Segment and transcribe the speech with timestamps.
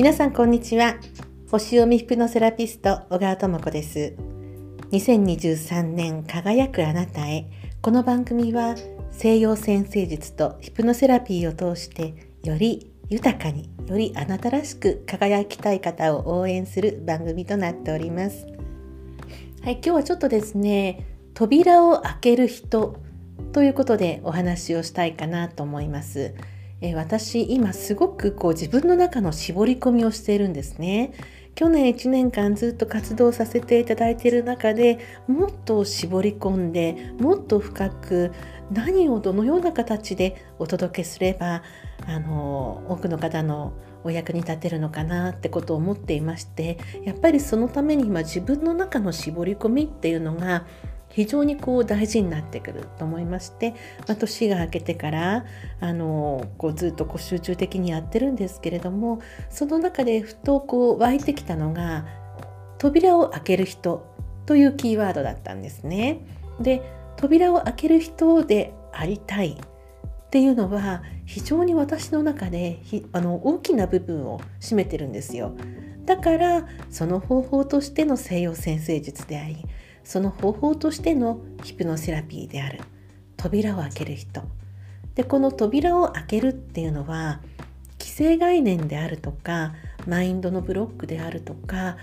[0.00, 0.94] 皆さんこんにちは。
[1.50, 4.14] 星読みヒプノセラピスト小川智子です。
[4.92, 7.44] 2023年輝くあなたへ。
[7.82, 8.76] この番組は
[9.10, 18.46] 西洋先生術とヒプノセラピーを通してより豊かによりあなたらしく輝きたい方を応援する番組となっております。
[19.62, 22.96] はい今日はちょっとですね扉を開ける人
[23.52, 26.32] ということでお話をしたいかなと思います。
[26.80, 31.12] え私今すごくこう自分の中の絞り込みをしているんですね。
[31.54, 38.32] 去年1年間ずっと活動させていただいている中でもっと絞り込んでもっと深く
[38.70, 41.62] 何をどのような形でお届けすれば
[42.06, 50.64] あの多くの方のお役に立てるのかなってことを思っていましてやっぱりそのために今自分の中の絞り込みっていうのが
[51.10, 53.74] 非常にこう大事になってくると思いまして、
[54.06, 55.44] まあ、年が明けてから
[55.80, 62.06] あのこうずっとこう集中的にやってるんですけれどもその中でふとこう湧いてきたのが
[62.78, 64.06] 扉を開ける人
[64.46, 66.20] というキーワードだったんですね。
[66.60, 66.82] で
[67.16, 75.52] 扉を開ける人でありたいっていうのは非常に私の中でひあの大きな部分を占めてるんですよ。
[76.06, 79.64] だからその方法としての西洋先生術であり
[80.04, 82.80] その方法としてのヒプノセラピーである。
[83.36, 84.42] 扉を開ける人。
[85.14, 87.40] でこの扉を開けるっていうのは
[87.98, 89.74] 既成概念であるとか
[90.06, 91.96] マインドのブロックであるとか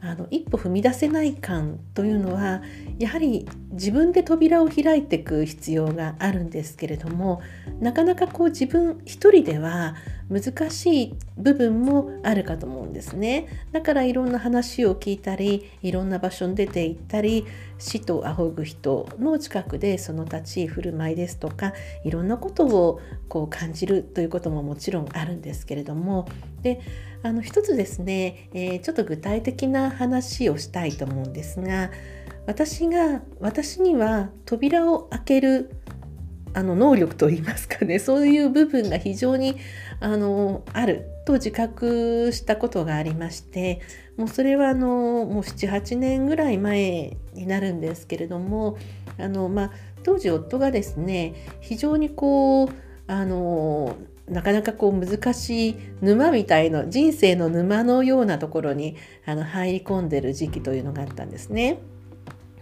[0.00, 2.62] あの一歩踏み出せない感というのは
[2.98, 7.42] やはり自分で扉を開いていく必要があるんですけれども
[7.80, 9.94] なかなかこう自分一人では
[10.30, 13.46] 難しい部分もあるかと思うんですね。
[13.72, 17.46] だからいろんな話を聞いたりいろんな場所に出て行ったり
[17.78, 21.72] 死と仰ぐ人の近くでその立ち居振る舞いですとか
[22.04, 26.26] いろんなことをこう感じるということももちろんあるんですけれども。
[26.62, 26.80] で
[27.22, 31.90] あの一つですね、えー、ちょっと具体的な話をしたいと思うんですが
[32.48, 35.70] 私が私には扉を開ける
[36.54, 39.56] あの能力といいますかね そういう部分が非常に
[40.00, 43.80] あのあると自覚したことがありまして
[44.16, 48.78] もうそれはあのもう78年ぐらい前になるんですけれども
[49.18, 49.72] あの、まあ、
[50.02, 52.68] 当時夫がですね非常にこう
[53.08, 53.94] あの
[54.26, 61.80] なかなかこう難しい沼みたいな人生の沼のようなところにあの入り込んでる時期というのがあったんですね。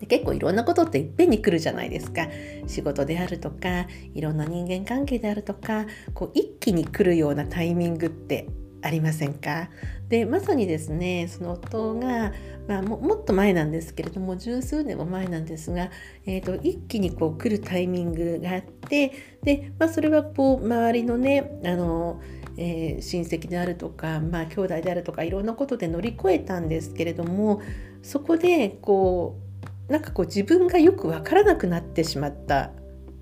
[0.00, 2.28] で結構いろんなことっていっぺんに来るじゃないですか。
[2.66, 8.48] 仕事であるとかいろんな人間関係であるとかこう一気に来るようなタイミングって
[8.82, 9.70] ありませんか？
[10.08, 12.32] でまさにですねその夫が、
[12.68, 15.90] まあ、もっと前なんですけれども十数年も前なんですが、
[16.26, 19.12] えーと、一気にこう来るタイミングがあって
[19.42, 22.20] で、まあ、それはこう周りのねあの
[22.56, 27.60] えー、親戚であるとか、まあ、兄弟であるとかいろんなことで乗り越えたんですけれども
[28.00, 29.43] そこでこう
[29.88, 32.70] なんかこう自分がよく分からなくなってしまった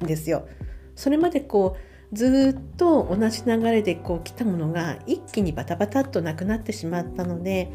[0.02, 0.46] んですよ。
[0.94, 7.72] それまでこうずっと同じ流れでこう来たものが一気にバタバタっとなくなってしまったので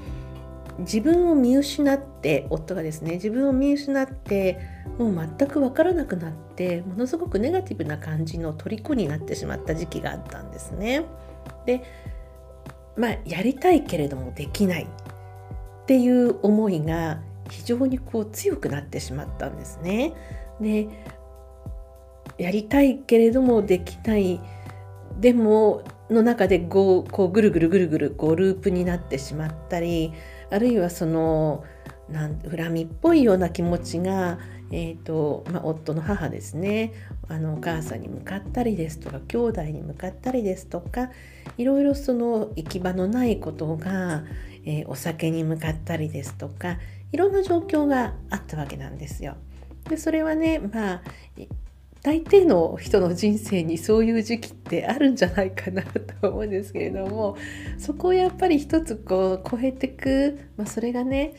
[0.79, 4.59] 自分を見失って夫がですね自分を見失って
[4.99, 11.05] もう全く分からなくなってものすごくネガティブな感じの虜になってしまった時期があったんですね。
[11.65, 11.83] で
[12.95, 20.13] まあやりたいけれどもできないっていう思いが非常にこう強くなってしまったんですね。
[20.59, 20.87] で
[22.37, 24.39] やりたいけれどもできない
[25.19, 30.13] でもの中でこうこうぐるぐるぐるぐるこうループになってしまったり
[30.51, 31.63] あるいはその
[32.09, 34.39] なん恨みっぽいような気持ちが、
[34.71, 36.93] えーとまあ、夫の母ですね
[37.27, 41.09] あのお母さんに向かったりですとか兄弟に向かったりですとか
[41.57, 44.23] いろいろその行き場のないことが、
[44.65, 46.77] えー、お酒に向かったりですとか
[47.11, 49.35] いろんな状況があったわけなんですよ。
[49.89, 51.01] でそれはねまあ
[52.03, 57.37] 大抵の人の人生にそういう時期ってあるんじゃないかなと思うんですけれども
[57.77, 61.33] そこをやっぱり一つこう超えてく、まあ、それがね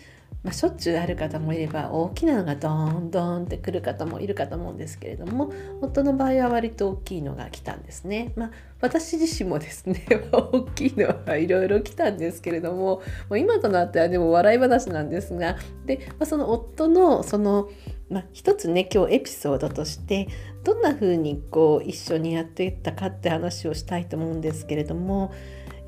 [0.44, 8.32] まあ、しょっちゅうある方もいれば大きなのがドーンドーンってくる方もいるかと思うんですけれども夫の場合は割と大きいのが来たんですね。
[8.37, 8.50] まあ、
[8.81, 15.56] 私自身もですね 大きいのはいろいろ来たんですけれどももう今となってはでも笑い話なんですが
[15.87, 17.69] で、まあ、その夫のその、
[18.08, 20.29] まあ、一つね今日エピソードとして
[20.62, 25.32] どんな風にこう一緒にやっていったかって話をしたいと思うんですけれども、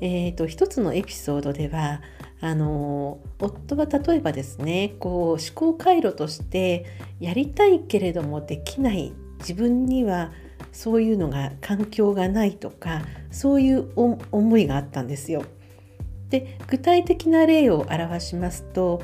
[0.01, 2.01] えーと一つのエピソードでは
[2.41, 6.85] あの夫は例えばですねこう思考回路として
[7.19, 10.31] やりたいけれどもできない自分には
[10.71, 15.43] そういうのが環境がないとかそういう思いがあったんですよ。
[16.29, 19.01] で具体的な例を表しますと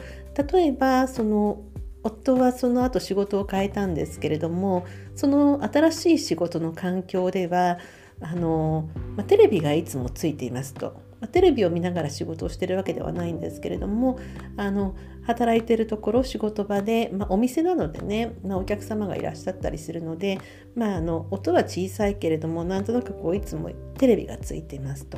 [0.51, 1.62] 例えばその
[2.04, 7.80] 夫はその後仕事を変えたんですけれどもその新しい仕事の環境では
[8.22, 11.06] あの、まテレビがいつもついていますと。
[11.25, 14.19] テレビを見ながら仕事をしてるわけではないんですけれども
[14.56, 20.40] あの働いてるところ仕事場で、まあ、お店なのでね、まあ、お客様がいらっしゃったりするので、
[20.75, 25.18] まあ、あの音は小さいけれどもなんとなくこういつもテレビがついていますと。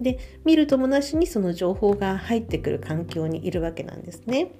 [0.00, 4.52] で見るともなしにその情報が入ってくる環境にいるわけなんですね。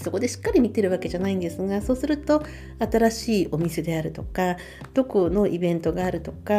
[0.00, 2.42] そこでしっかり見てるわけじゃないんですがそうすると
[2.78, 4.56] 新しいお店であるとか
[4.94, 6.54] どこのイベントがあるとか、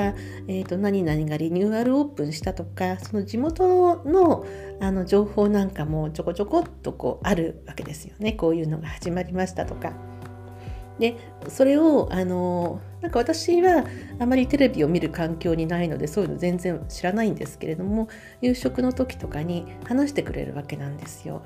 [0.48, 4.46] えーと、何々がリニューアルオープンしたとかその地元の
[4.80, 9.94] あの情報なんかもちょこちょこっとこうあるわけですよねこういうのが始まりましたとか。
[11.00, 11.18] で
[11.50, 13.86] それをあのなんか私は
[14.20, 18.08] あまりテレビを見る環境にないのでそういうの全然知らないんですけれども
[18.42, 21.42] 夕食の時とかに話してくれるわけなんですよ。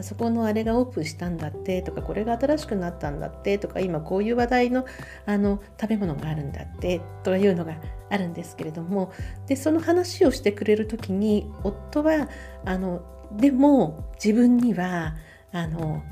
[0.00, 4.86] あそこのあれがオープンしたんだってとかこれが新しくなったんだってとか今こういう話題の
[5.26, 7.76] あの食べ物があるんだってというのが
[8.08, 9.12] あるんですけれども
[9.46, 12.28] でその話をしてくれる時に夫は
[12.64, 13.02] あの
[13.36, 15.14] でも自分には
[15.52, 16.02] あの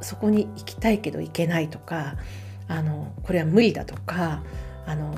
[0.00, 2.16] そこに行きたいけど行けないとか
[2.68, 4.42] あのこれは無理だとか
[4.86, 5.14] あの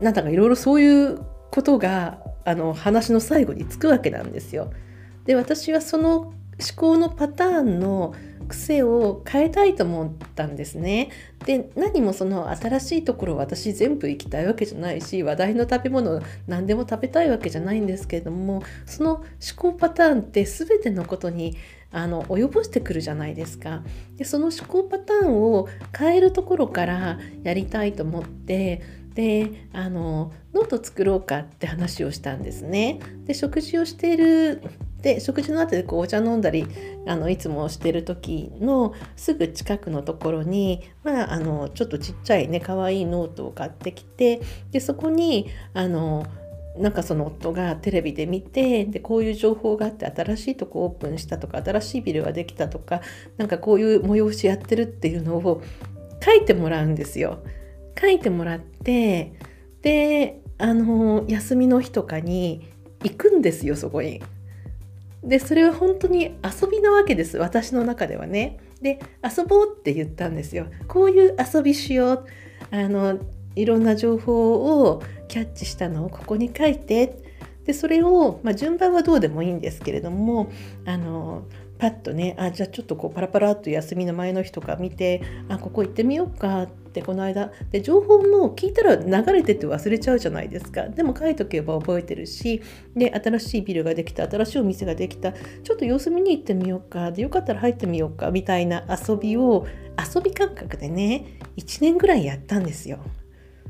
[0.00, 1.20] なんだかいろいろそういう
[1.50, 4.72] ことがあの話の最後につくわけなんですよ。
[5.26, 8.14] で私はその思考のパターンの
[8.48, 11.10] 癖を変えたいと思ったんですね。
[11.46, 19.24] で何もその新しいところ私全部行きたいわけじゃないし話題の食べ物何でも食べたいわけじゃないんですけれどもその思
[19.56, 21.56] 考パターンって全てのことに
[21.90, 23.82] あの及ぼしてくるじゃないですか。
[24.16, 28.82] でその思考パターンを変えるところからやりたいと思って
[29.14, 32.98] であのノート作ろうかって話をしたんですね。
[33.24, 34.62] で食事をしている
[35.02, 36.66] で食事の後でこうお茶飲んだり
[37.06, 44.40] あのいつもしてる時のすぐ近くのところに、まあ、あのちょっとちっちゃいね可愛いノートを買ってきて
[44.70, 46.24] でそこにあの
[46.78, 53.02] なんかその夫がテレビで見てでこういう情報があって新しいとこオープンしたとか新しいビルができたとか
[53.36, 55.62] なんかこういう催しやってるっていうのを
[56.24, 57.42] 書いてもらうんですよ。
[58.00, 59.34] 書いてもらって
[59.82, 62.70] であの休みの日とかに
[63.02, 64.22] 行くんですよそこに。
[65.22, 68.58] でそれは本当に遊びなわけです私の中ではね。
[68.80, 70.66] で遊ぼうって言ったんですよ。
[70.88, 72.26] こういう遊びしよう
[72.72, 73.18] あの
[73.54, 77.16] いろんな情報をキャッチしたのをここに書いて
[77.64, 80.50] でそれを、まあ、順番はどうでもいいんですけれども
[80.84, 81.44] あの
[81.82, 92.62] パッとねあじゃあちょっとこうパラパラっと休みの前の日とか見てあここ行ってみようかってこの間で情報も聞いたら流れてて忘れちゃうじゃないですかでも書いとけば覚えてるし
[92.94, 99.66] で新しいビルができた新しいお店ができたちょっと様子見に行ってみようかでよかったら入ってみようかみたいな遊びを
[99.98, 103.00] 遊び感覚でね1年ぐらいやったんですよ。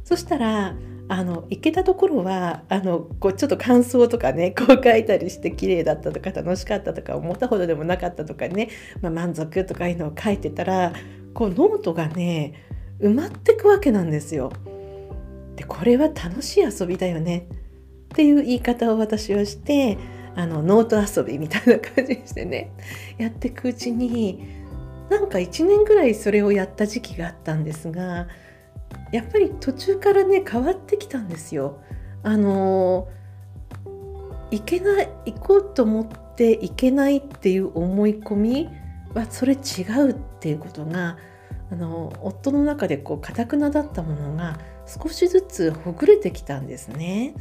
[0.05, 0.75] そしたら
[1.13, 8.71] あの行けたところはあのこうちょっと感想とかね こう書いたりして綺麗だったとか楽しかったとか思ったほどでもなかったとかね、
[9.03, 10.95] まあ、満足とかいうのを書いてたら
[11.35, 12.55] こうノートがね
[12.99, 14.53] 埋まってくわけなんですよ。
[15.57, 17.47] でこれは楽しい遊びだよね
[18.15, 19.99] っていう言い方を私はして
[20.35, 22.73] あのノート遊びみたいな感じにしてね
[23.19, 24.43] やっていくうちに
[25.11, 28.29] なんか1年ぐらいそれをやった時期があったんですが
[29.13, 31.81] やっぱり途中からね変わってきたんですよ。
[32.23, 33.09] あの
[34.51, 38.69] 行けない行こうと思って行けないっていう思い込み
[39.15, 41.17] はそれ違うっていうことが
[41.71, 47.35] あの夫の中でこう堅くなだったものが少しずつほぐれてきたんですね。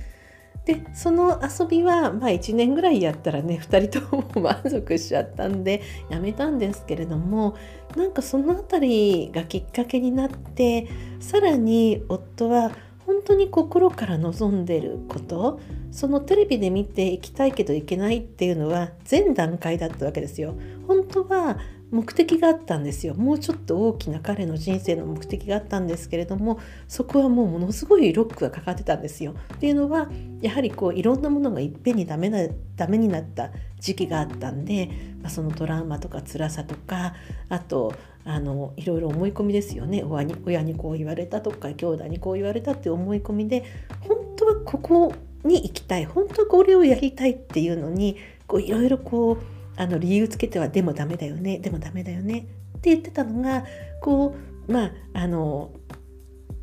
[0.66, 7.56] でその遊びは、まあ、1年ぐらいやったらね2人とも満足しちゃったんでやめたんですけれども
[7.96, 10.88] なんかその辺りがきっかけになって
[11.20, 12.72] さらに夫は
[13.06, 15.60] 本当に心から望んでること
[15.92, 20.56] そのテレビで見て行きたいけど行けないっていうのは前段階だったわけですよ。
[20.88, 21.58] 本当は
[21.92, 29.36] 目的があったんですよもうちょっと大きな彼の人生の目的があったんですけれどもそこはもうものすごいロックがかかってたんですよ。
[29.56, 30.10] っていうのは
[30.42, 34.90] やはりこういろんなものがいっぺんにダメなダメになった時期があったんで、
[35.22, 37.14] まあ、そのトラウマとか辛さとか
[37.50, 37.94] あと
[38.24, 43.66] あのいろいろ思い込みですよね親に親にこう言われたとか兄弟にこう言われたって思い込みで
[44.02, 48.18] 本当はここに行きたい本当はこれをやりたいっていうのに
[48.60, 52.48] いろいろこうあの理由つけてはでもダメだよねでもダメだよね
[52.78, 53.66] って言ってたのが
[54.02, 54.36] こ
[54.68, 55.72] うまああの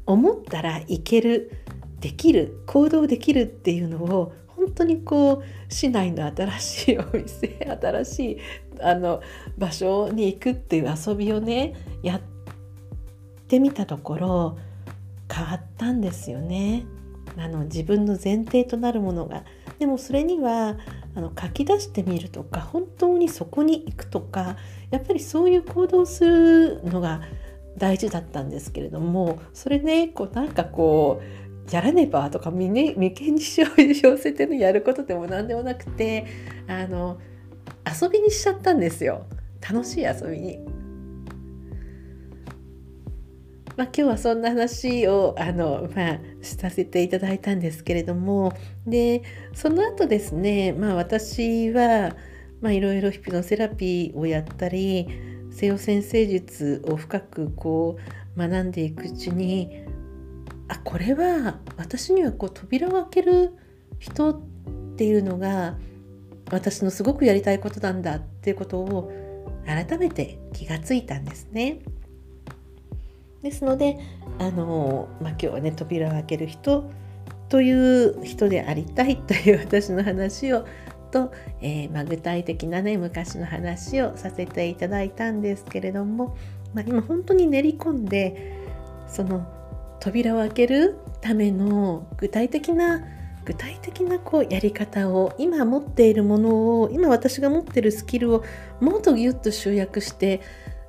[0.06, 1.50] 思ったらいける
[2.00, 7.48] できる行動できるっていうのを本本当にこう市内の新しいお店
[7.80, 8.38] 新しい
[8.80, 9.22] あの
[9.56, 12.20] 場所に行くっていう遊びをねやっ
[13.48, 14.58] てみたところ
[15.32, 16.84] 変わったんですよね。
[17.36, 19.44] あの自分の前提となるものが
[19.78, 20.76] でもそれには
[21.18, 24.56] あの書き出してみるとか本当にそこに行くとか
[24.90, 27.22] やっぱりそういう行動するのが
[27.76, 31.20] 大事だったんですけれどもそれねこうなんかこ
[31.68, 33.68] うやらねばとか眉間にしわ
[34.16, 36.24] せてのやることでも何でもなくて
[36.68, 37.18] あの
[38.00, 39.26] 遊びにしちゃったんですよ
[39.60, 40.77] 楽しい遊びに。
[43.78, 48.52] まあ、今日はそんな話をあの、まあ、させていただいたんですけれども
[48.88, 49.22] で
[49.54, 52.16] その後ですね、まあ、私は
[52.64, 55.06] いろいろヒプノセラピーをやったり
[55.52, 57.98] 西洋先生術を深くこ
[58.36, 59.84] う学んでいくうちに
[60.66, 63.56] あこれは私にはこう扉を開ける
[64.00, 64.40] 人っ
[64.96, 65.78] ていうのが
[66.50, 69.12] 私のすごくやりたいことなんだっていうことを
[69.64, 71.78] 改めて気がついたんですね。
[73.42, 73.98] ですので
[74.38, 76.90] あの、まあ、今日はね扉を開ける人
[77.48, 80.66] という人でありたいという私の話を
[81.10, 86.36] と、えー、まあ、具体的なね昔の話をさせていただいたんですけれども、
[86.74, 88.58] まあ、今本当に練り込んで
[89.08, 89.46] その
[90.00, 93.02] 扉を開けるための具体的な
[93.44, 98.44] 具体的なこうやり方を今持っているものを今私が持っているスキルを
[98.80, 100.42] もっとギュッと集約して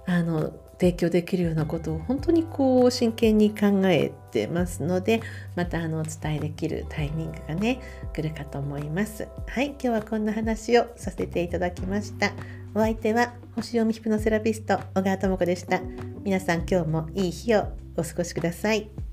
[0.05, 5.21] あの提供できるようなことを本当にこう真剣に考えてますので
[5.55, 7.81] またあのお伝えできるタイミングがね
[8.13, 9.27] 来るかと思います。
[9.47, 12.31] はい今日はこんな話をさせていただきました。
[12.73, 15.81] お相手は星読みヒプノセラピスト小川智子でした。
[16.23, 17.67] 皆さん今日もいい日を
[17.97, 19.08] お過ごしください。